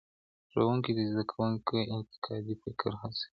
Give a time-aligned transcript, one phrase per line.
[0.51, 3.27] ښوونکی د زدهکوونکو انتقادي فکر هڅوي.